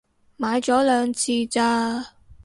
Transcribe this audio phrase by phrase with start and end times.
[0.39, 2.15] 買咗兩次咋